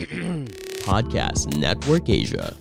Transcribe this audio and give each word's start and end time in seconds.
Podcast 0.88 1.52
Network 1.60 2.08
Asia. 2.08 2.56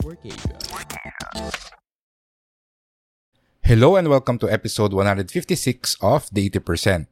Hello 3.63 3.95
and 3.95 4.09
welcome 4.09 4.35
to 4.39 4.51
episode 4.51 4.91
156 4.91 5.95
of 6.01 6.27
The 6.33 6.49
80%. 6.49 7.07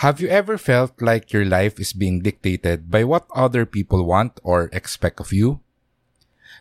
Have 0.00 0.22
you 0.22 0.28
ever 0.28 0.56
felt 0.56 0.96
like 1.02 1.30
your 1.30 1.44
life 1.44 1.78
is 1.78 1.92
being 1.92 2.24
dictated 2.24 2.90
by 2.90 3.04
what 3.04 3.28
other 3.34 3.66
people 3.66 4.08
want 4.08 4.40
or 4.42 4.70
expect 4.72 5.20
of 5.20 5.30
you? 5.30 5.60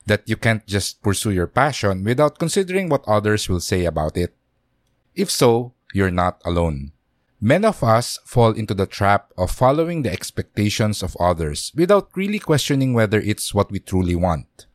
That 0.05 0.27
you 0.27 0.36
can't 0.36 0.67
just 0.67 1.02
pursue 1.02 1.31
your 1.31 1.47
passion 1.47 2.03
without 2.03 2.38
considering 2.38 2.89
what 2.89 3.08
others 3.08 3.47
will 3.47 3.63
say 3.63 3.86
about 3.86 4.17
it? 4.17 4.36
If 5.16 5.31
so, 5.31 5.72
you're 5.94 6.11
not 6.11 6.41
alone. 6.44 6.91
Many 7.41 7.67
of 7.67 7.84
us 7.84 8.17
fall 8.23 8.52
into 8.52 8.73
the 8.73 8.85
trap 8.85 9.31
of 9.38 9.52
following 9.52 10.03
the 10.03 10.11
expectations 10.11 11.03
of 11.03 11.17
others 11.19 11.72
without 11.75 12.09
really 12.16 12.39
questioning 12.39 12.94
whether 12.94 13.19
it's 13.19 13.53
what 13.53 13.69
we 13.72 13.80
truly 13.80 14.16
want. 14.16 14.67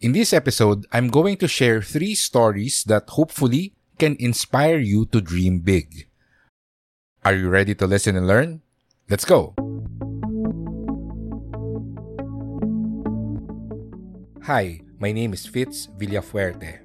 In 0.00 0.12
this 0.12 0.32
episode, 0.32 0.84
I'm 0.92 1.08
going 1.08 1.36
to 1.38 1.48
share 1.48 1.80
three 1.80 2.14
stories 2.14 2.82
that 2.84 3.08
hopefully 3.10 3.74
can 3.98 4.16
inspire 4.18 4.78
you 4.78 5.06
to 5.06 5.20
dream 5.20 5.60
big. 5.60 6.08
Are 7.24 7.34
you 7.34 7.48
ready 7.48 7.74
to 7.76 7.86
listen 7.86 8.16
and 8.16 8.26
learn? 8.26 8.62
Let's 9.08 9.24
go! 9.24 9.54
Hi, 14.42 14.80
my 14.98 15.12
name 15.12 15.32
is 15.32 15.46
Fitz 15.46 15.88
Villafuerte. 15.98 16.80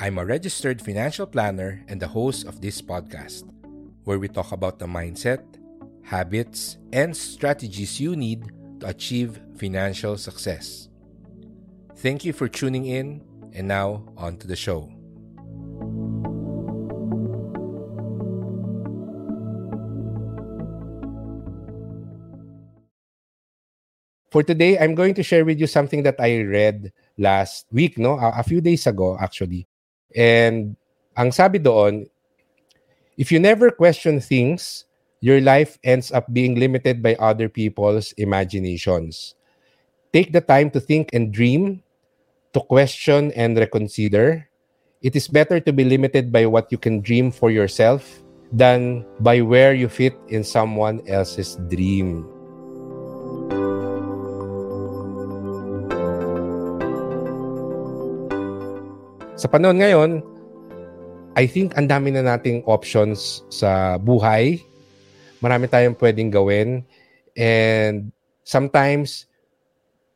I'm 0.00 0.18
a 0.18 0.26
registered 0.26 0.82
financial 0.82 1.26
planner 1.26 1.84
and 1.88 1.98
the 1.98 2.08
host 2.08 2.46
of 2.46 2.60
this 2.60 2.82
podcast, 2.82 3.50
where 4.08 4.18
we 4.18 4.24
talk 4.24 4.52
about 4.52 4.78
the 4.78 4.88
mindset, 4.88 5.44
habits, 6.00 6.78
and 6.96 7.14
strategies 7.14 8.00
you 8.00 8.16
need 8.16 8.40
to 8.80 8.88
achieve 8.88 9.38
financial 9.60 10.16
success. 10.16 10.88
Thank 12.00 12.24
you 12.24 12.32
for 12.32 12.48
tuning 12.48 12.86
in, 12.86 13.20
and 13.52 13.68
now 13.68 14.08
on 14.16 14.40
to 14.40 14.48
the 14.48 14.56
show. 14.56 14.88
For 24.32 24.40
today, 24.40 24.78
I'm 24.80 24.94
going 24.94 25.12
to 25.20 25.22
share 25.22 25.44
with 25.44 25.60
you 25.60 25.66
something 25.66 26.02
that 26.04 26.16
I 26.16 26.40
read 26.48 26.96
last 27.18 27.66
week, 27.72 27.98
no? 27.98 28.16
A, 28.16 28.40
a 28.40 28.42
few 28.42 28.62
days 28.62 28.86
ago, 28.86 29.18
actually. 29.20 29.68
And 30.16 30.80
ang 31.12 31.28
sabi 31.28 31.60
doon, 31.60 32.08
if 33.18 33.34
you 33.34 33.42
never 33.42 33.74
question 33.74 34.22
things, 34.22 34.86
your 35.18 35.42
life 35.42 35.76
ends 35.82 36.14
up 36.14 36.30
being 36.32 36.54
limited 36.54 37.02
by 37.02 37.18
other 37.18 37.50
people's 37.50 38.14
imaginations. 38.14 39.34
Take 40.14 40.32
the 40.32 40.40
time 40.40 40.70
to 40.70 40.80
think 40.80 41.10
and 41.12 41.34
dream, 41.34 41.82
to 42.54 42.60
question 42.62 43.34
and 43.34 43.58
reconsider. 43.58 44.46
It 45.02 45.18
is 45.18 45.26
better 45.26 45.58
to 45.58 45.72
be 45.74 45.82
limited 45.82 46.30
by 46.30 46.46
what 46.46 46.70
you 46.70 46.78
can 46.78 47.02
dream 47.02 47.34
for 47.34 47.50
yourself 47.50 48.22
than 48.54 49.04
by 49.20 49.42
where 49.42 49.74
you 49.74 49.90
fit 49.90 50.14
in 50.30 50.46
someone 50.46 51.02
else's 51.10 51.58
dream. 51.66 52.22
Sa 59.38 59.46
panahon 59.46 59.78
ngayon, 59.78 60.37
I 61.38 61.46
think 61.46 61.78
ang 61.78 61.86
dami 61.86 62.10
na 62.10 62.26
nating 62.26 62.66
options 62.66 63.46
sa 63.46 63.94
buhay. 63.94 64.58
Marami 65.38 65.70
tayong 65.70 65.94
pwedeng 65.94 66.34
gawin. 66.34 66.82
And 67.38 68.10
sometimes, 68.42 69.30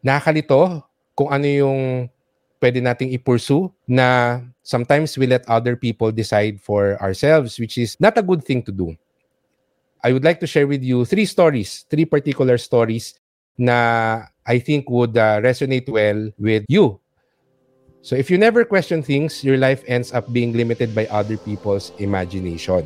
nakakalito 0.02 0.82
kung 1.14 1.30
ano 1.30 1.46
yung 1.46 2.10
pwede 2.58 2.82
nating 2.82 3.14
i-pursue 3.14 3.70
na 3.86 4.42
sometimes 4.66 5.14
we 5.14 5.30
let 5.30 5.46
other 5.46 5.78
people 5.78 6.10
decide 6.10 6.58
for 6.58 6.98
ourselves, 6.98 7.54
which 7.62 7.78
is 7.78 7.94
not 8.02 8.18
a 8.18 8.26
good 8.26 8.42
thing 8.42 8.58
to 8.66 8.74
do. 8.74 8.90
I 10.02 10.10
would 10.10 10.26
like 10.26 10.42
to 10.42 10.50
share 10.50 10.66
with 10.66 10.82
you 10.82 11.06
three 11.06 11.30
stories, 11.30 11.86
three 11.86 12.02
particular 12.02 12.58
stories 12.58 13.14
na 13.54 14.26
I 14.42 14.58
think 14.58 14.90
would 14.90 15.14
uh, 15.14 15.38
resonate 15.38 15.86
well 15.86 16.34
with 16.34 16.66
you 16.66 17.01
So 18.02 18.18
if 18.18 18.34
you 18.34 18.36
never 18.36 18.66
question 18.66 18.98
things, 18.98 19.46
your 19.46 19.54
life 19.54 19.86
ends 19.86 20.10
up 20.10 20.26
being 20.34 20.50
limited 20.58 20.90
by 20.90 21.06
other 21.06 21.38
people's 21.38 21.94
imagination. 22.02 22.82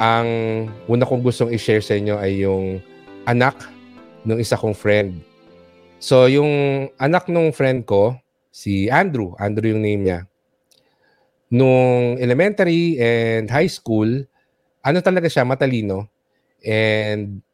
Ang 0.00 0.28
una 0.88 1.04
kong 1.04 1.20
gustong 1.20 1.52
i-share 1.52 1.84
sa 1.84 1.92
inyo 1.92 2.16
ay 2.16 2.48
yung 2.48 2.80
anak 3.28 3.60
ng 4.24 4.40
isa 4.40 4.56
kong 4.56 4.72
friend. 4.72 5.20
So 6.00 6.24
yung 6.32 6.88
anak 6.96 7.28
ng 7.28 7.52
friend 7.52 7.84
ko, 7.84 8.16
si 8.48 8.88
Andrew, 8.88 9.36
Andrew 9.36 9.68
yung 9.68 9.84
name 9.84 10.02
niya. 10.08 10.20
Nung 11.52 12.16
elementary 12.16 12.96
and 12.96 13.52
high 13.52 13.68
school, 13.68 14.08
ano 14.80 14.98
talaga 15.04 15.28
siya, 15.28 15.44
matalino. 15.44 16.08
And 16.64 17.44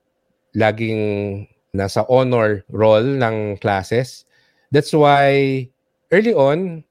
laging 0.57 1.45
nasa 1.73 2.05
honor 2.09 2.65
role 2.73 3.19
ng 3.19 3.61
classes. 3.61 4.25
That's 4.73 4.93
why 4.93 5.65
early 6.13 6.33
on, 6.33 6.85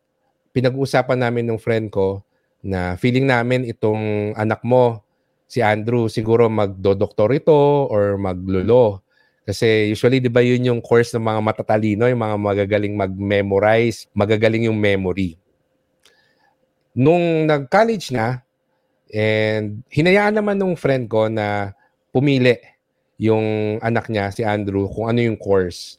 pinag-uusapan 0.54 1.22
namin 1.22 1.50
ng 1.50 1.60
friend 1.62 1.90
ko 1.94 2.22
na 2.66 2.98
feeling 2.98 3.30
namin 3.30 3.66
itong 3.70 4.34
anak 4.34 4.62
mo, 4.66 5.06
si 5.48 5.64
Andrew, 5.64 6.10
siguro 6.10 6.50
magdodoktor 6.50 7.32
ito 7.34 7.88
or 7.88 8.18
maglolo. 8.20 9.02
Kasi 9.48 9.96
usually, 9.96 10.20
di 10.20 10.28
ba 10.28 10.44
yun 10.44 10.68
yung 10.68 10.82
course 10.84 11.16
ng 11.16 11.24
mga 11.24 11.40
matatalino, 11.40 12.04
yung 12.12 12.20
mga 12.20 12.36
magagaling 12.36 12.96
mag-memorize, 13.00 14.12
magagaling 14.12 14.68
yung 14.68 14.76
memory. 14.76 15.40
Nung 16.92 17.48
nag-college 17.48 18.12
na, 18.12 18.44
and 19.08 19.88
hinayaan 19.88 20.36
naman 20.36 20.60
nung 20.60 20.76
friend 20.76 21.08
ko 21.08 21.32
na 21.32 21.72
pumili 22.12 22.60
yung 23.18 23.78
anak 23.82 24.08
niya, 24.14 24.30
si 24.30 24.46
Andrew, 24.46 24.86
kung 24.94 25.10
ano 25.10 25.20
yung 25.22 25.38
course. 25.38 25.98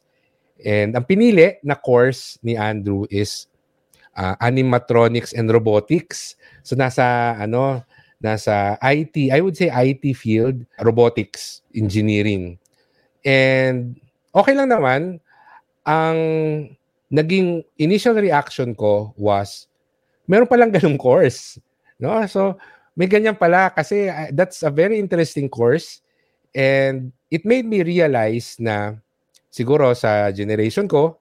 And 0.62 0.94
ang 0.94 1.06
pinili 1.06 1.58
na 1.62 1.78
course 1.78 2.38
ni 2.42 2.58
Andrew 2.58 3.06
is 3.10 3.46
uh, 4.18 4.34
animatronics 4.42 5.34
and 5.34 5.50
robotics. 5.50 6.34
So 6.62 6.74
nasa 6.74 7.38
ano, 7.38 7.82
nasa 8.18 8.78
IT, 8.82 9.30
I 9.30 9.38
would 9.42 9.54
say 9.54 9.70
IT 9.70 10.02
field, 10.18 10.62
robotics 10.82 11.62
engineering. 11.74 12.58
And 13.22 13.98
okay 14.34 14.54
lang 14.54 14.74
naman, 14.74 15.22
ang 15.86 16.18
naging 17.10 17.62
initial 17.78 18.18
reaction 18.18 18.74
ko 18.74 19.14
was 19.14 19.70
meron 20.26 20.50
palang 20.50 20.74
ganung 20.74 20.98
course. 20.98 21.58
No? 22.02 22.18
So 22.26 22.58
may 22.98 23.06
ganyan 23.06 23.38
pala 23.38 23.70
kasi 23.70 24.10
uh, 24.10 24.34
that's 24.34 24.66
a 24.66 24.70
very 24.74 24.98
interesting 24.98 25.46
course 25.46 26.02
And 26.58 27.14
it 27.30 27.46
made 27.46 27.70
me 27.70 27.86
realize 27.86 28.58
na 28.58 28.98
siguro 29.46 29.94
sa 29.94 30.34
generation 30.34 30.90
ko, 30.90 31.14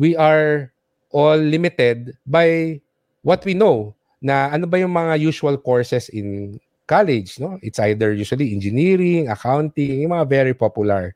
we 0.00 0.16
are 0.16 0.72
all 1.12 1.36
limited 1.36 2.16
by 2.24 2.80
what 3.20 3.44
we 3.44 3.52
know 3.52 3.92
na 4.24 4.48
ano 4.48 4.64
ba 4.64 4.80
yung 4.80 4.96
mga 4.96 5.20
usual 5.20 5.60
courses 5.60 6.08
in 6.08 6.56
college, 6.88 7.36
no? 7.36 7.60
It's 7.60 7.76
either 7.84 8.16
usually 8.16 8.56
engineering, 8.56 9.28
accounting, 9.28 10.08
yung 10.08 10.16
mga 10.16 10.26
very 10.26 10.54
popular. 10.56 11.12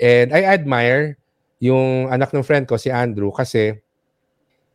And 0.00 0.32
I 0.32 0.48
admire 0.48 1.20
yung 1.60 2.08
anak 2.08 2.32
ng 2.32 2.44
friend 2.44 2.64
ko, 2.64 2.80
si 2.80 2.88
Andrew, 2.88 3.36
kasi 3.36 3.76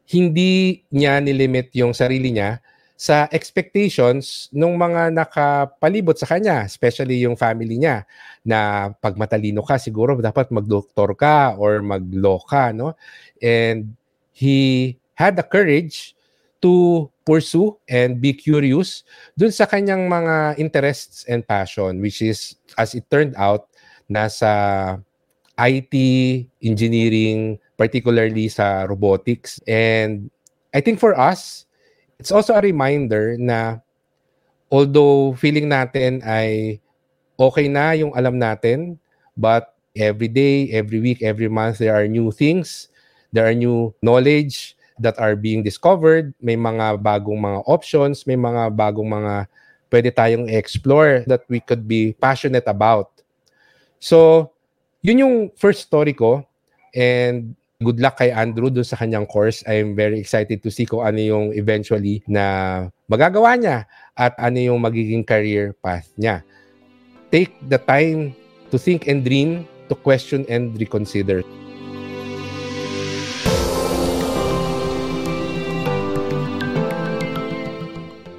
hindi 0.06 0.86
niya 0.94 1.18
nilimit 1.18 1.74
yung 1.74 1.98
sarili 1.98 2.30
niya 2.30 2.62
sa 3.02 3.26
expectations 3.34 4.46
ng 4.54 4.78
mga 4.78 5.10
nakapalibot 5.10 6.14
sa 6.14 6.30
kanya, 6.30 6.70
especially 6.70 7.26
yung 7.26 7.34
family 7.34 7.82
niya, 7.82 8.06
na 8.46 8.94
pag 8.94 9.18
matalino 9.18 9.66
ka, 9.66 9.82
siguro 9.82 10.14
dapat 10.22 10.54
magdoktor 10.54 11.18
ka 11.18 11.58
or 11.58 11.82
mag-law 11.82 12.38
ka, 12.46 12.70
no? 12.70 12.94
And 13.42 13.98
he 14.30 15.02
had 15.18 15.34
the 15.34 15.42
courage 15.42 16.14
to 16.62 17.10
pursue 17.26 17.74
and 17.90 18.22
be 18.22 18.38
curious 18.38 19.02
dun 19.34 19.50
sa 19.50 19.66
kanyang 19.66 20.06
mga 20.06 20.62
interests 20.62 21.26
and 21.26 21.42
passion, 21.42 22.06
which 22.06 22.22
is, 22.22 22.54
as 22.78 22.94
it 22.94 23.10
turned 23.10 23.34
out, 23.34 23.66
nasa 24.14 25.02
IT, 25.58 25.94
engineering, 26.62 27.58
particularly 27.82 28.46
sa 28.46 28.86
robotics. 28.86 29.58
And 29.66 30.30
I 30.70 30.86
think 30.86 31.02
for 31.02 31.18
us, 31.18 31.66
it's 32.22 32.30
also 32.30 32.54
a 32.54 32.62
reminder 32.62 33.34
na 33.42 33.82
although 34.70 35.34
feeling 35.42 35.66
natin 35.66 36.22
ay 36.22 36.78
okay 37.34 37.66
na 37.66 37.98
yung 37.98 38.14
alam 38.14 38.38
natin, 38.38 39.02
but 39.34 39.74
every 39.98 40.30
day, 40.30 40.70
every 40.70 41.02
week, 41.02 41.26
every 41.26 41.50
month, 41.50 41.82
there 41.82 41.98
are 41.98 42.06
new 42.06 42.30
things, 42.30 42.94
there 43.34 43.50
are 43.50 43.58
new 43.58 43.90
knowledge 44.06 44.78
that 45.02 45.18
are 45.18 45.34
being 45.34 45.66
discovered, 45.66 46.30
may 46.38 46.54
mga 46.54 47.02
bagong 47.02 47.42
mga 47.42 47.66
options, 47.66 48.30
may 48.30 48.38
mga 48.38 48.70
bagong 48.78 49.10
mga 49.10 49.50
pwede 49.90 50.14
tayong 50.14 50.46
explore 50.46 51.26
that 51.26 51.42
we 51.50 51.58
could 51.58 51.90
be 51.90 52.14
passionate 52.22 52.70
about. 52.70 53.10
So, 53.98 54.54
yun 55.02 55.26
yung 55.26 55.36
first 55.58 55.90
story 55.90 56.14
ko 56.14 56.46
and 56.94 57.58
good 57.82 57.98
luck 57.98 58.22
kay 58.22 58.30
Andrew 58.30 58.70
dun 58.70 58.86
sa 58.86 58.96
kanyang 58.96 59.26
course. 59.26 59.66
I'm 59.66 59.98
very 59.98 60.22
excited 60.22 60.62
to 60.62 60.70
see 60.70 60.86
kung 60.86 61.02
ano 61.02 61.18
yung 61.18 61.46
eventually 61.58 62.22
na 62.30 62.88
magagawa 63.10 63.58
niya 63.58 63.90
at 64.14 64.38
ano 64.38 64.62
yung 64.62 64.80
magiging 64.80 65.26
career 65.26 65.74
path 65.82 66.14
niya. 66.16 66.46
Take 67.34 67.52
the 67.68 67.82
time 67.82 68.38
to 68.70 68.78
think 68.78 69.10
and 69.10 69.26
dream, 69.26 69.66
to 69.90 69.98
question 69.98 70.46
and 70.46 70.78
reconsider. 70.78 71.42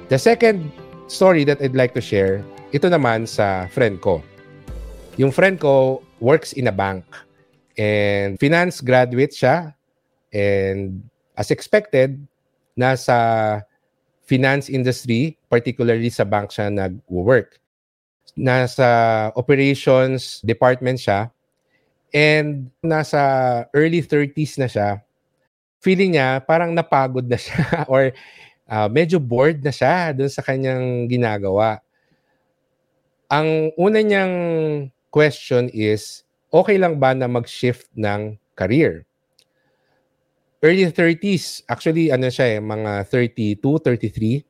The 0.07 0.19
second 0.21 0.71
story 1.09 1.43
that 1.49 1.59
I'd 1.59 1.75
like 1.75 1.97
to 1.97 2.03
share, 2.03 2.45
ito 2.71 2.87
naman 2.87 3.25
sa 3.27 3.67
friend 3.73 3.99
ko. 3.99 4.21
Yung 5.17 5.33
friend 5.33 5.57
ko 5.57 6.05
works 6.21 6.53
in 6.53 6.69
a 6.69 6.73
bank 6.73 7.03
And 7.77 8.37
finance 8.37 8.81
graduate 8.81 9.33
siya. 9.33 9.73
And 10.33 11.05
as 11.37 11.49
expected, 11.49 12.21
nasa 12.77 13.61
finance 14.25 14.69
industry, 14.69 15.37
particularly 15.49 16.09
sa 16.09 16.25
bank 16.25 16.49
siya 16.53 16.73
nag-work. 16.73 17.59
Nasa 18.33 19.29
operations 19.37 20.41
department 20.41 20.97
siya. 21.01 21.29
And 22.13 22.69
nasa 22.81 23.65
early 23.73 24.01
30s 24.01 24.57
na 24.61 24.69
siya. 24.69 25.01
Feeling 25.81 26.15
niya 26.15 26.41
parang 26.45 26.71
napagod 26.71 27.25
na 27.25 27.37
siya 27.37 27.83
or 27.91 28.13
uh, 28.69 28.87
medyo 28.87 29.19
bored 29.19 29.61
na 29.61 29.73
siya 29.73 30.15
doon 30.15 30.31
sa 30.31 30.41
kanyang 30.45 31.09
ginagawa. 31.09 31.81
Ang 33.29 33.73
una 33.77 33.99
niyang 33.99 34.35
question 35.09 35.69
is, 35.73 36.22
okay 36.53 36.77
lang 36.77 37.01
ba 37.01 37.17
na 37.17 37.25
mag-shift 37.25 37.89
ng 37.97 38.37
career? 38.53 39.09
Early 40.61 40.85
30s, 40.93 41.65
actually 41.65 42.13
ano 42.13 42.29
siya 42.29 42.55
eh, 42.55 42.59
mga 42.61 43.09
32, 43.09 43.59
33. 43.59 44.45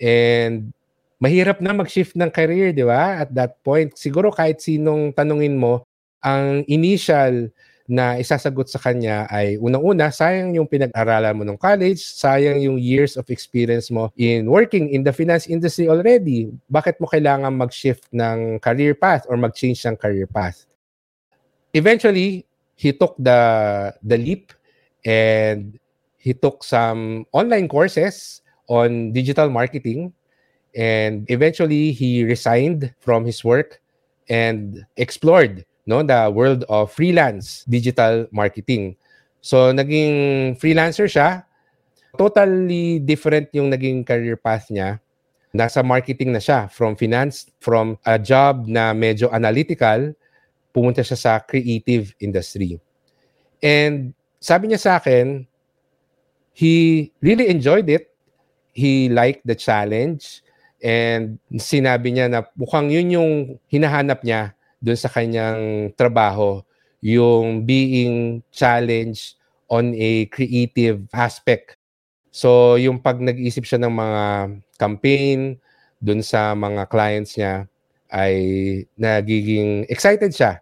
And 0.00 0.72
mahirap 1.20 1.60
na 1.60 1.76
mag-shift 1.76 2.16
ng 2.16 2.30
career, 2.32 2.72
di 2.72 2.86
ba? 2.86 3.20
At 3.20 3.34
that 3.36 3.60
point, 3.60 3.92
siguro 3.98 4.32
kahit 4.32 4.62
sinong 4.62 5.12
tanungin 5.12 5.58
mo, 5.58 5.84
ang 6.24 6.64
initial 6.70 7.52
na 7.90 8.16
isasagot 8.22 8.70
sa 8.70 8.78
kanya 8.78 9.26
ay 9.28 9.58
unang-una, 9.58 10.14
sayang 10.14 10.54
yung 10.54 10.70
pinag-aralan 10.70 11.34
mo 11.34 11.42
ng 11.42 11.58
college, 11.58 11.98
sayang 11.98 12.62
yung 12.62 12.78
years 12.78 13.18
of 13.18 13.26
experience 13.34 13.90
mo 13.90 14.14
in 14.14 14.46
working 14.46 14.94
in 14.94 15.02
the 15.02 15.10
finance 15.10 15.50
industry 15.50 15.90
already. 15.90 16.54
Bakit 16.70 17.02
mo 17.02 17.10
kailangan 17.10 17.50
mag-shift 17.50 18.06
ng 18.14 18.62
career 18.62 18.94
path 18.94 19.26
or 19.26 19.34
mag-change 19.34 19.82
ng 19.84 19.98
career 19.98 20.30
path? 20.30 20.69
Eventually 21.74 22.46
he 22.76 22.92
took 22.92 23.14
the 23.18 23.92
the 24.02 24.16
leap 24.16 24.52
and 25.04 25.78
he 26.16 26.32
took 26.36 26.64
some 26.64 27.24
online 27.32 27.68
courses 27.68 28.42
on 28.68 29.12
digital 29.12 29.48
marketing. 29.48 30.12
And 30.76 31.26
eventually 31.26 31.90
he 31.90 32.22
resigned 32.22 32.94
from 33.00 33.26
his 33.26 33.42
work 33.42 33.82
and 34.28 34.86
explored 34.96 35.66
no 35.86 36.06
the 36.06 36.30
world 36.30 36.62
of 36.70 36.92
freelance 36.92 37.66
digital 37.66 38.30
marketing. 38.30 38.94
So 39.42 39.72
naging 39.72 40.54
freelancer 40.60 41.10
siya. 41.10 41.44
Totally 42.14 43.00
different 43.02 43.50
yung 43.54 43.70
naging 43.70 44.06
career 44.06 44.36
path 44.36 44.70
niya. 44.70 45.00
Nasa 45.50 45.82
marketing 45.82 46.30
na 46.30 46.38
siya 46.38 46.70
from 46.70 46.94
finance 46.94 47.50
from 47.58 47.98
a 48.06 48.18
job 48.18 48.70
na 48.70 48.94
medyo 48.94 49.26
analytical 49.34 50.14
pumunta 50.70 51.02
siya 51.02 51.18
sa 51.18 51.32
creative 51.42 52.14
industry. 52.22 52.78
And 53.60 54.16
sabi 54.40 54.72
niya 54.72 54.80
sa 54.80 54.92
akin, 54.98 55.44
he 56.56 57.08
really 57.20 57.48
enjoyed 57.48 57.88
it. 57.88 58.10
He 58.72 59.12
liked 59.12 59.44
the 59.44 59.54
challenge. 59.54 60.40
And 60.80 61.36
sinabi 61.52 62.16
niya 62.16 62.32
na 62.32 62.40
mukhang 62.56 62.88
yun 62.88 63.12
yung 63.12 63.32
hinahanap 63.68 64.24
niya 64.24 64.56
doon 64.80 64.96
sa 64.96 65.12
kanyang 65.12 65.92
trabaho, 65.92 66.64
yung 67.04 67.68
being 67.68 68.40
challenged 68.48 69.36
on 69.68 69.92
a 69.92 70.24
creative 70.32 71.04
aspect. 71.12 71.76
So, 72.32 72.80
yung 72.80 73.02
pag 73.02 73.20
nag-iisip 73.20 73.68
siya 73.68 73.82
ng 73.84 73.92
mga 73.92 74.24
campaign 74.80 75.60
doon 76.00 76.24
sa 76.24 76.56
mga 76.56 76.88
clients 76.88 77.36
niya, 77.36 77.68
ay 78.12 78.34
nagiging 78.98 79.86
excited 79.88 80.34
siya. 80.34 80.58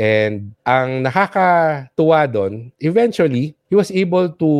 And 0.00 0.56
ang 0.64 1.04
nakakatuwa 1.04 2.24
doon, 2.30 2.72
eventually, 2.80 3.52
he 3.68 3.74
was 3.76 3.92
able 3.92 4.32
to 4.40 4.50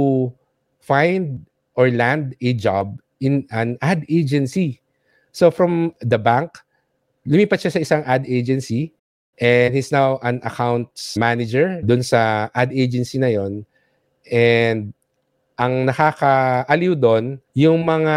find 0.82 1.46
or 1.78 1.88
land 1.88 2.36
a 2.42 2.52
job 2.52 2.98
in 3.22 3.46
an 3.54 3.78
ad 3.80 4.04
agency. 4.10 4.80
So 5.32 5.48
from 5.48 5.94
the 6.02 6.18
bank, 6.18 6.58
lumipat 7.28 7.62
siya 7.62 7.72
sa 7.76 7.80
isang 7.80 8.02
ad 8.04 8.26
agency 8.26 8.92
and 9.38 9.72
he's 9.72 9.92
now 9.92 10.18
an 10.24 10.40
accounts 10.42 11.16
manager 11.16 11.80
doon 11.84 12.02
sa 12.02 12.52
ad 12.52 12.72
agency 12.74 13.16
na 13.16 13.30
yon. 13.30 13.64
And 14.28 14.92
ang 15.60 15.84
nakakaaliw 15.84 16.96
doon, 16.96 17.36
yung 17.52 17.84
mga 17.84 18.16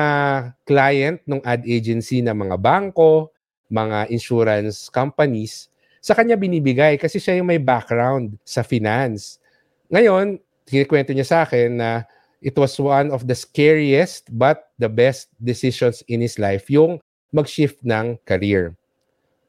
client 0.64 1.20
ng 1.28 1.44
ad 1.44 1.68
agency 1.68 2.24
na 2.24 2.32
mga 2.32 2.56
bangko, 2.56 3.33
mga 3.74 4.14
insurance 4.14 4.88
companies, 4.94 5.74
sa 5.98 6.14
kanya 6.14 6.38
binibigay 6.38 7.02
kasi 7.02 7.18
siya 7.18 7.42
yung 7.42 7.50
may 7.50 7.58
background 7.58 8.38
sa 8.46 8.62
finance. 8.62 9.42
Ngayon, 9.90 10.38
kinikwento 10.70 11.10
niya 11.10 11.26
sa 11.26 11.38
akin 11.48 11.82
na 11.82 12.06
it 12.44 12.54
was 12.60 12.76
one 12.78 13.10
of 13.10 13.26
the 13.26 13.34
scariest 13.34 14.28
but 14.30 14.70
the 14.78 14.92
best 14.92 15.32
decisions 15.40 16.04
in 16.12 16.20
his 16.20 16.36
life 16.36 16.68
yung 16.68 17.00
mag-shift 17.32 17.80
ng 17.82 18.20
career. 18.28 18.76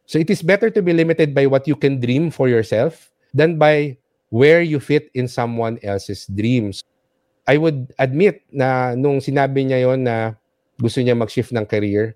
So 0.07 0.16
it 0.23 0.31
is 0.31 0.47
better 0.47 0.71
to 0.71 0.81
be 0.81 0.95
limited 0.95 1.35
by 1.35 1.50
what 1.50 1.66
you 1.66 1.75
can 1.75 1.99
dream 1.99 2.31
for 2.31 2.47
yourself 2.47 3.11
than 3.35 3.59
by 3.59 3.99
where 4.31 4.62
you 4.62 4.78
fit 4.78 5.11
in 5.12 5.26
someone 5.26 5.83
else's 5.83 6.25
dreams. 6.31 6.87
I 7.45 7.59
would 7.59 7.93
admit 7.99 8.47
na 8.49 8.95
nung 8.95 9.19
sinabi 9.21 9.66
niya 9.66 9.90
yon 9.90 10.07
na 10.07 10.38
gusto 10.78 11.02
niya 11.02 11.19
mag-shift 11.19 11.50
ng 11.50 11.66
career, 11.66 12.14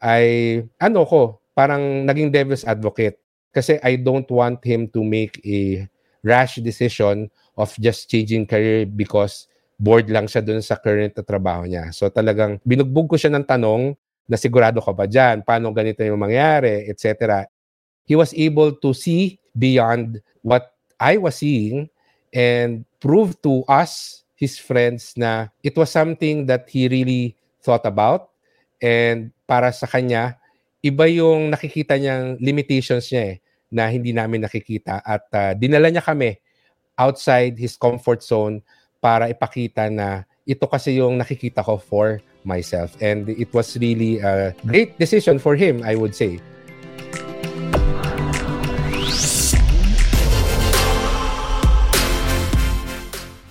ay 0.00 0.62
ano 0.78 1.04
ko, 1.04 1.39
parang 1.54 2.06
naging 2.06 2.30
devil's 2.32 2.64
advocate. 2.64 3.18
Kasi 3.50 3.82
I 3.82 3.98
don't 3.98 4.28
want 4.30 4.62
him 4.62 4.86
to 4.94 5.02
make 5.02 5.42
a 5.42 5.90
rash 6.22 6.62
decision 6.62 7.30
of 7.58 7.74
just 7.82 8.06
changing 8.06 8.46
career 8.46 8.86
because 8.86 9.50
bored 9.80 10.12
lang 10.12 10.28
siya 10.28 10.44
dun 10.44 10.60
sa 10.60 10.76
current 10.76 11.16
na 11.16 11.24
trabaho 11.24 11.64
niya. 11.64 11.90
So 11.90 12.12
talagang 12.12 12.60
binugbog 12.62 13.10
ko 13.10 13.16
siya 13.16 13.32
ng 13.32 13.48
tanong 13.48 13.96
na 14.30 14.36
sigurado 14.38 14.78
ka 14.78 14.94
ba 14.94 15.10
dyan? 15.10 15.42
Paano 15.42 15.74
ganito 15.74 16.04
yung 16.06 16.20
mangyari? 16.20 16.86
Etc. 16.86 17.16
He 18.06 18.14
was 18.14 18.30
able 18.36 18.76
to 18.78 18.94
see 18.94 19.40
beyond 19.56 20.22
what 20.46 20.70
I 21.00 21.18
was 21.18 21.42
seeing 21.42 21.90
and 22.30 22.86
prove 23.02 23.34
to 23.42 23.66
us, 23.66 24.22
his 24.38 24.60
friends, 24.60 25.16
na 25.18 25.50
it 25.64 25.74
was 25.74 25.90
something 25.90 26.46
that 26.46 26.70
he 26.70 26.86
really 26.86 27.34
thought 27.64 27.84
about 27.84 28.30
and 28.78 29.32
para 29.44 29.72
sa 29.72 29.88
kanya, 29.88 30.39
iba 30.80 31.04
yung 31.12 31.52
nakikita 31.52 32.00
niyang 32.00 32.40
limitations 32.40 33.12
niya 33.12 33.36
eh, 33.36 33.44
na 33.68 33.92
hindi 33.92 34.16
namin 34.16 34.48
nakikita. 34.48 35.04
At 35.04 35.28
uh, 35.36 35.52
dinala 35.52 35.92
niya 35.92 36.00
kami 36.00 36.40
outside 36.96 37.60
his 37.60 37.76
comfort 37.76 38.24
zone 38.24 38.64
para 39.00 39.28
ipakita 39.28 39.92
na 39.92 40.24
ito 40.48 40.64
kasi 40.64 40.96
yung 40.96 41.20
nakikita 41.20 41.60
ko 41.60 41.76
for 41.76 42.24
myself. 42.48 42.96
And 43.04 43.28
it 43.28 43.52
was 43.52 43.76
really 43.76 44.24
a 44.24 44.56
great 44.64 44.96
decision 44.96 45.36
for 45.36 45.52
him, 45.52 45.84
I 45.84 46.00
would 46.00 46.16
say. 46.16 46.40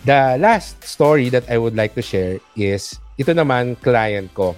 The 0.09 0.41
last 0.41 0.81
story 0.81 1.29
that 1.29 1.45
I 1.45 1.61
would 1.61 1.77
like 1.77 1.93
to 1.93 2.01
share 2.01 2.41
is 2.57 2.97
ito 3.21 3.29
naman 3.29 3.77
client 3.85 4.33
ko. 4.33 4.57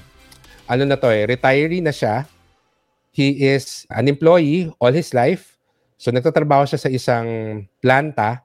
Ano 0.71 0.87
na 0.87 0.95
to 0.95 1.11
eh, 1.11 1.27
retiree 1.27 1.83
na 1.83 1.91
siya. 1.91 2.23
He 3.11 3.43
is 3.51 3.83
an 3.91 4.07
employee 4.07 4.71
all 4.79 4.95
his 4.95 5.11
life. 5.11 5.59
So 5.99 6.09
nagtatrabaho 6.09 6.65
siya 6.65 6.79
sa 6.81 6.89
isang 6.89 7.27
planta 7.83 8.41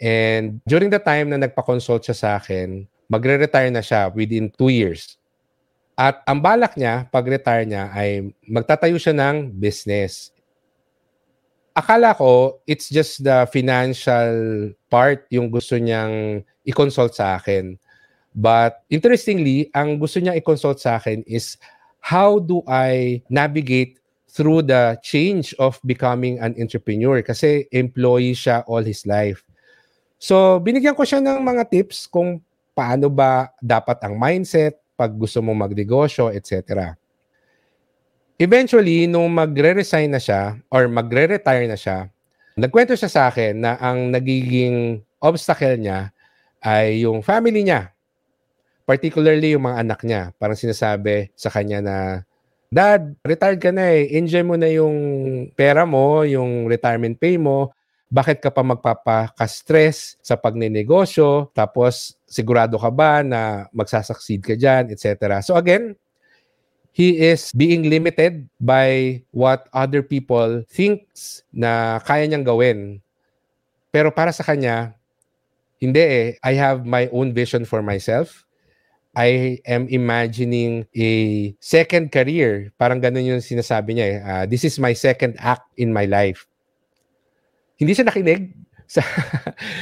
and 0.00 0.58
during 0.64 0.88
the 0.88 0.98
time 0.98 1.30
na 1.30 1.38
nagpa-consult 1.38 2.02
siya 2.08 2.16
sa 2.16 2.28
akin, 2.40 2.88
magre-retire 3.06 3.70
na 3.70 3.84
siya 3.84 4.08
within 4.10 4.48
two 4.56 4.72
years. 4.72 5.20
At 5.94 6.24
ang 6.24 6.40
balak 6.40 6.80
niya, 6.80 7.04
pag-retire 7.12 7.68
niya, 7.68 7.92
ay 7.92 8.32
magtatayo 8.48 8.96
siya 8.96 9.12
ng 9.12 9.52
business 9.52 10.32
akala 11.80 12.12
ko 12.12 12.60
it's 12.66 12.90
just 12.90 13.22
the 13.22 13.46
financial 13.48 14.68
part 14.90 15.26
yung 15.30 15.48
gusto 15.48 15.78
niyang 15.78 16.42
i-consult 16.66 17.14
sa 17.14 17.38
akin. 17.38 17.78
But 18.30 18.86
interestingly, 18.92 19.72
ang 19.74 19.98
gusto 19.98 20.22
niya 20.22 20.38
i-consult 20.38 20.78
sa 20.78 21.00
akin 21.00 21.26
is 21.26 21.58
how 22.00 22.40
do 22.40 22.64
I 22.66 23.22
navigate 23.28 24.00
through 24.30 24.62
the 24.62 24.94
change 25.02 25.52
of 25.58 25.76
becoming 25.82 26.38
an 26.38 26.54
entrepreneur 26.54 27.18
kasi 27.20 27.66
employee 27.74 28.34
siya 28.34 28.62
all 28.70 28.82
his 28.82 29.02
life. 29.02 29.42
So, 30.22 30.62
binigyan 30.62 30.94
ko 30.94 31.02
siya 31.02 31.18
ng 31.18 31.42
mga 31.42 31.66
tips 31.66 32.06
kung 32.06 32.38
paano 32.70 33.10
ba 33.10 33.50
dapat 33.58 33.98
ang 34.06 34.14
mindset 34.14 34.78
pag 34.94 35.10
gusto 35.16 35.42
mo 35.42 35.50
magnegosyo, 35.56 36.30
etc. 36.30 36.94
Eventually, 38.40 39.04
nung 39.10 39.28
magre-resign 39.34 40.12
na 40.12 40.22
siya 40.22 40.56
or 40.70 40.86
magre-retire 40.86 41.66
na 41.66 41.76
siya, 41.76 42.08
nagkwento 42.54 42.94
siya 42.94 43.10
sa 43.10 43.22
akin 43.28 43.58
na 43.58 43.76
ang 43.80 44.12
nagiging 44.12 45.02
obstacle 45.20 45.76
niya 45.76 46.12
ay 46.62 47.04
yung 47.04 47.24
family 47.24 47.64
niya. 47.64 47.92
Particularly 48.90 49.54
yung 49.54 49.70
mga 49.70 49.86
anak 49.86 50.02
niya. 50.02 50.34
Parang 50.34 50.58
sinasabi 50.58 51.30
sa 51.38 51.46
kanya 51.46 51.78
na, 51.78 51.96
Dad, 52.66 53.14
retired 53.22 53.62
ka 53.62 53.70
na 53.70 53.86
eh. 53.86 54.18
Enjoy 54.18 54.42
mo 54.42 54.58
na 54.58 54.66
yung 54.66 54.98
pera 55.54 55.86
mo, 55.86 56.26
yung 56.26 56.66
retirement 56.66 57.14
pay 57.14 57.38
mo. 57.38 57.70
Bakit 58.10 58.42
ka 58.42 58.50
pa 58.50 58.66
magpapaka-stress 58.66 60.18
sa 60.18 60.34
pagnenegosyo? 60.34 61.54
Tapos, 61.54 62.18
sigurado 62.26 62.82
ka 62.82 62.90
ba 62.90 63.22
na 63.22 63.70
magsasucceed 63.70 64.42
ka 64.42 64.54
dyan, 64.58 64.90
etc. 64.90 65.38
So 65.38 65.54
again, 65.54 65.94
he 66.90 67.14
is 67.14 67.54
being 67.54 67.86
limited 67.86 68.50
by 68.58 69.22
what 69.30 69.70
other 69.70 70.02
people 70.02 70.66
thinks 70.66 71.46
na 71.54 72.02
kaya 72.02 72.26
niyang 72.26 72.42
gawin. 72.42 72.98
Pero 73.94 74.10
para 74.10 74.34
sa 74.34 74.42
kanya, 74.42 74.98
hindi 75.78 76.02
eh. 76.02 76.26
I 76.42 76.58
have 76.58 76.82
my 76.82 77.06
own 77.14 77.30
vision 77.30 77.62
for 77.62 77.86
myself. 77.86 78.49
I 79.10 79.58
am 79.66 79.90
imagining 79.90 80.86
a 80.94 81.10
second 81.58 82.14
career. 82.14 82.70
Parang 82.78 83.02
ganun 83.02 83.26
yung 83.26 83.42
sinasabi 83.42 83.98
niya 83.98 84.06
eh. 84.06 84.18
Uh, 84.22 84.44
this 84.46 84.62
is 84.62 84.78
my 84.78 84.94
second 84.94 85.34
act 85.42 85.66
in 85.74 85.90
my 85.90 86.06
life. 86.06 86.46
Hindi 87.74 87.98
siya 87.98 88.06
nakinig 88.06 88.54
sa 88.94 89.02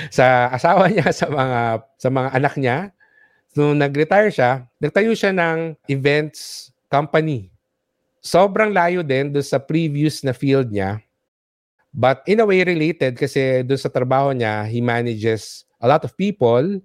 sa 0.08 0.24
asawa 0.48 0.88
niya, 0.88 1.12
sa 1.12 1.28
mga 1.28 1.60
sa 2.00 2.08
mga 2.08 2.28
anak 2.32 2.54
niya. 2.56 2.76
Nung 3.52 3.76
nag-retire 3.76 4.32
siya, 4.32 4.64
nagtayo 4.80 5.12
siya 5.12 5.32
ng 5.34 5.76
events 5.92 6.72
company. 6.88 7.52
Sobrang 8.24 8.72
layo 8.72 9.04
din 9.04 9.32
doon 9.32 9.44
sa 9.44 9.60
previous 9.60 10.24
na 10.24 10.32
field 10.32 10.72
niya. 10.72 11.04
But 11.92 12.24
in 12.28 12.40
a 12.40 12.46
way 12.48 12.64
related 12.64 13.16
kasi 13.16 13.64
doon 13.64 13.80
sa 13.80 13.92
trabaho 13.92 14.32
niya, 14.32 14.64
he 14.68 14.80
manages 14.80 15.68
a 15.80 15.88
lot 15.88 16.04
of 16.04 16.16
people 16.16 16.80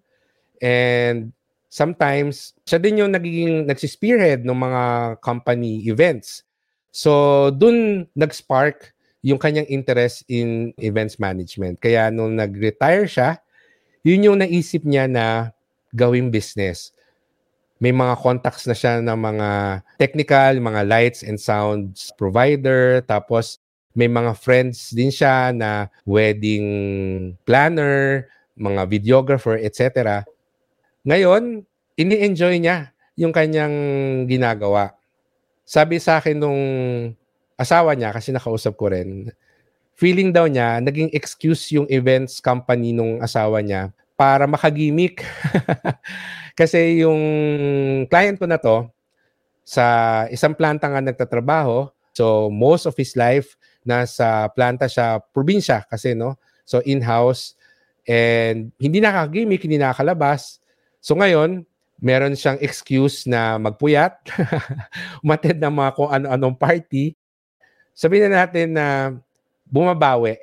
and 0.63 1.31
sometimes 1.73 2.53
siya 2.69 2.77
din 2.77 3.01
yung 3.01 3.09
nagiging 3.09 3.65
nagsispearhead 3.65 4.45
ng 4.45 4.53
mga 4.53 4.83
company 5.25 5.81
events. 5.89 6.45
So 6.93 7.49
doon 7.49 8.05
nag-spark 8.13 8.93
yung 9.25 9.41
kanyang 9.41 9.65
interest 9.73 10.21
in 10.29 10.77
events 10.77 11.17
management. 11.17 11.81
Kaya 11.81 12.13
nung 12.13 12.37
nag-retire 12.37 13.09
siya, 13.09 13.41
yun 14.05 14.29
yung 14.29 14.37
naisip 14.37 14.85
niya 14.85 15.09
na 15.09 15.49
gawing 15.89 16.29
business 16.29 16.93
may 17.83 17.91
mga 17.91 18.15
contacts 18.15 18.63
na 18.63 18.71
siya 18.71 19.03
ng 19.03 19.19
mga 19.19 19.49
technical, 19.99 20.55
mga 20.55 20.87
lights 20.87 21.19
and 21.19 21.35
sounds 21.35 22.15
provider. 22.15 23.03
Tapos 23.03 23.59
may 23.91 24.07
mga 24.07 24.39
friends 24.39 24.95
din 24.95 25.11
siya 25.11 25.51
na 25.51 25.91
wedding 26.07 26.63
planner, 27.43 28.31
mga 28.55 28.87
videographer, 28.87 29.59
etc. 29.59 30.23
Ngayon, 31.03 31.67
ini-enjoy 31.99 32.63
niya 32.63 32.95
yung 33.19 33.35
kanyang 33.35 33.75
ginagawa. 34.23 34.95
Sabi 35.67 35.99
sa 35.99 36.23
akin 36.23 36.39
nung 36.39 36.61
asawa 37.59 37.91
niya, 37.91 38.15
kasi 38.15 38.31
nakausap 38.31 38.79
ko 38.79 38.87
rin, 38.87 39.27
feeling 39.99 40.31
daw 40.31 40.47
niya, 40.47 40.79
naging 40.79 41.11
excuse 41.11 41.75
yung 41.75 41.87
events 41.91 42.39
company 42.39 42.95
nung 42.95 43.19
asawa 43.19 43.59
niya 43.59 43.91
para 44.15 44.47
makagimik. 44.47 45.27
Kasi 46.59 47.03
yung 47.03 47.19
client 48.07 48.39
ko 48.39 48.45
na 48.47 48.61
to, 48.61 48.87
sa 49.63 50.23
isang 50.31 50.55
planta 50.55 50.87
nga 50.87 51.01
nagtatrabaho, 51.03 51.91
so 52.15 52.47
most 52.47 52.87
of 52.87 52.95
his 52.95 53.15
life, 53.19 53.59
nasa 53.83 54.47
planta 54.55 54.87
siya, 54.87 55.19
probinsya 55.33 55.83
kasi, 55.87 56.15
no? 56.15 56.39
So 56.63 56.79
in-house, 56.83 57.55
and 58.07 58.71
hindi 58.79 58.99
nakakagimik, 59.03 59.63
hindi 59.65 59.79
nakakalabas. 59.79 60.62
So 61.03 61.19
ngayon, 61.19 61.67
meron 61.99 62.31
siyang 62.31 62.63
excuse 62.63 63.27
na 63.27 63.59
magpuyat, 63.59 64.23
umatid 65.23 65.59
ng 65.59 65.75
mga 65.75 65.91
kung 65.99 66.07
ano-anong 66.07 66.55
party. 66.55 67.11
Sabihin 67.91 68.31
na 68.31 68.47
natin 68.47 68.71
na 68.71 69.11
bumabawi. 69.67 70.39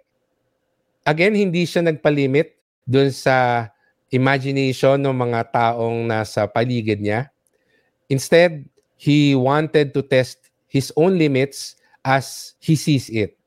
Again, 1.00 1.32
hindi 1.32 1.64
siya 1.64 1.80
nagpalimit 1.80 2.60
dun 2.84 3.08
sa 3.08 3.72
imagination 4.12 5.00
ng 5.00 5.16
mga 5.16 5.48
taong 5.48 6.04
nasa 6.04 6.44
paligid 6.44 7.00
niya. 7.00 7.32
Instead, 8.12 8.68
he 9.00 9.32
wanted 9.32 9.96
to 9.96 10.04
test 10.04 10.52
his 10.68 10.92
own 10.92 11.16
limits 11.16 11.80
as 12.04 12.52
he 12.60 12.76
sees 12.76 13.08
it. 13.08 13.39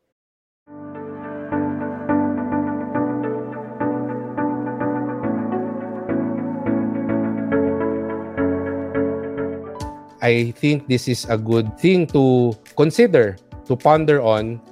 I 10.24 10.56
think 10.56 10.88
this 10.88 11.12
is 11.12 11.28
a 11.28 11.36
good 11.36 11.76
thing 11.76 12.08
to 12.16 12.56
consider, 12.80 13.36
to 13.68 13.76
ponder 13.76 14.24
on 14.24 14.64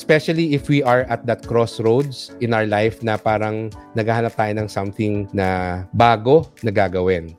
Especially 0.00 0.54
if 0.54 0.70
we 0.70 0.82
are 0.82 1.02
at 1.12 1.26
that 1.26 1.44
crossroads 1.44 2.32
in 2.40 2.54
our 2.54 2.64
life 2.64 3.02
na 3.04 3.20
parang 3.20 3.68
naghahanap 3.92 4.32
tayo 4.32 4.56
ng 4.56 4.64
something 4.64 5.28
na 5.36 5.82
bago 5.92 6.48
na 6.64 6.72
gagawin. 6.72 7.36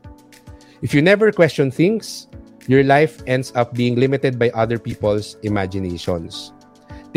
If 0.85 0.93
you 0.93 1.01
never 1.01 1.33
question 1.33 1.71
things, 1.73 2.29
your 2.69 2.85
life 2.85 3.23
ends 3.25 3.49
up 3.57 3.73
being 3.73 3.97
limited 3.97 4.37
by 4.37 4.53
other 4.53 4.77
people's 4.77 5.41
imaginations. 5.41 6.53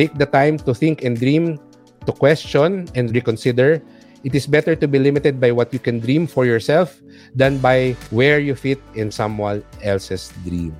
Take 0.01 0.17
the 0.17 0.25
time 0.25 0.57
to 0.65 0.73
think 0.73 1.05
and 1.05 1.13
dream, 1.13 1.61
to 2.09 2.13
question 2.17 2.89
and 2.97 3.13
reconsider. 3.13 3.85
It 4.25 4.35
is 4.35 4.49
better 4.49 4.73
to 4.75 4.89
be 4.89 4.99
limited 4.99 5.39
by 5.39 5.53
what 5.53 5.69
you 5.73 5.79
can 5.79 6.01
dream 6.01 6.27
for 6.27 6.49
yourself 6.49 6.97
than 7.37 7.61
by 7.61 7.93
where 8.09 8.41
you 8.41 8.57
fit 8.57 8.81
in 8.97 9.13
someone 9.13 9.63
else's 9.85 10.33
dream. 10.49 10.73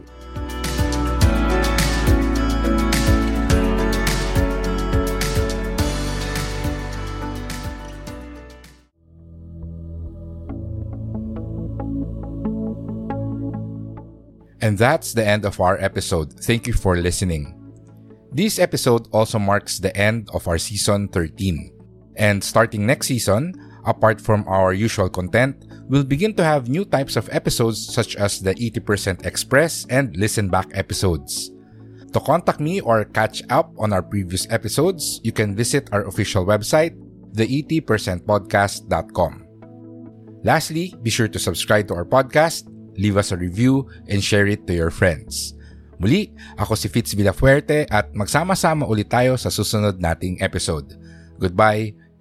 And 14.65 14.79
that's 14.79 15.13
the 15.13 15.21
end 15.21 15.45
of 15.45 15.61
our 15.61 15.77
episode. 15.77 16.33
Thank 16.41 16.67
you 16.67 16.73
for 16.73 16.97
listening. 16.97 17.53
This 18.33 18.59
episode 18.59 19.07
also 19.13 19.39
marks 19.39 19.79
the 19.79 19.95
end 19.95 20.31
of 20.33 20.49
our 20.49 20.57
season 20.57 21.09
13. 21.09 21.74
And 22.17 22.43
starting 22.43 22.87
next 22.87 23.09
season, 23.09 23.55
apart 23.85 24.21
from 24.21 24.47
our 24.49 24.73
usual 24.73 25.09
content, 25.09 25.65
we'll 25.89 26.05
begin 26.05 26.35
to 26.35 26.45
have 26.45 26.69
new 26.69 26.85
types 26.85 27.17
of 27.17 27.29
episodes 27.33 27.83
such 27.83 28.15
as 28.17 28.41
the 28.41 28.55
80% 28.55 29.27
Express 29.27 29.87
and 29.91 30.17
Listen 30.17 30.49
Back 30.49 30.71
episodes. 30.75 31.51
To 32.13 32.21
contact 32.21 32.61
me 32.61 32.81
or 32.81 33.05
catch 33.05 33.43
up 33.51 33.75
on 33.79 33.93
our 33.93 34.03
previous 34.03 34.47
episodes, 34.51 35.21
you 35.25 35.33
can 35.33 35.57
visit 35.57 35.89
our 35.93 36.07
official 36.07 36.47
website, 36.47 36.95
the80percentpodcast.com. 37.35 39.41
Lastly, 40.45 40.95
be 41.03 41.11
sure 41.11 41.27
to 41.27 41.39
subscribe 41.39 41.89
to 41.89 41.95
our 41.95 42.05
podcast 42.05 42.69
leave 42.97 43.17
us 43.17 43.33
a 43.33 43.37
review, 43.37 43.89
and 44.09 44.23
share 44.23 44.47
it 44.47 44.67
to 44.67 44.75
your 44.75 44.91
friends. 44.91 45.55
Muli, 45.99 46.35
ako 46.59 46.75
si 46.75 46.91
Fitz 46.91 47.15
Villafuerte 47.15 47.87
at 47.87 48.11
magsama-sama 48.11 48.87
ulit 48.87 49.07
tayo 49.07 49.39
sa 49.39 49.51
susunod 49.51 50.03
nating 50.03 50.43
episode. 50.43 50.99
Goodbye, 51.39 51.95